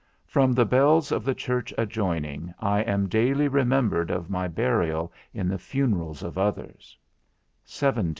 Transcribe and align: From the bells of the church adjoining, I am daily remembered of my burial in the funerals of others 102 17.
From 0.25 0.53
the 0.55 0.65
bells 0.65 1.11
of 1.11 1.23
the 1.23 1.35
church 1.35 1.71
adjoining, 1.77 2.55
I 2.59 2.79
am 2.79 3.07
daily 3.07 3.47
remembered 3.47 4.09
of 4.09 4.31
my 4.31 4.47
burial 4.47 5.13
in 5.31 5.47
the 5.47 5.59
funerals 5.59 6.23
of 6.23 6.39
others 6.39 6.97
102 7.65 7.65
17. 7.65 8.09